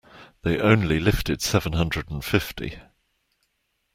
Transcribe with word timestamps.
They 0.41 0.59
only 0.59 0.99
lifted 0.99 1.43
seven 1.43 1.73
hundred 1.73 2.09
and 2.09 2.25
fifty. 2.25 2.79